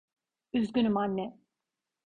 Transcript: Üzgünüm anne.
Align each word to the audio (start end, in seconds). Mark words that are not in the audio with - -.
Üzgünüm 0.53 0.97
anne. 0.97 1.31